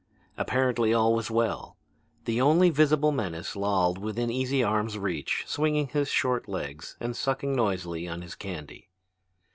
[0.35, 1.77] Apparently all was well:
[2.25, 7.55] the only visible menace lolled within easy arm's reach, swinging his short legs and sucking
[7.55, 8.89] noisily on his candy.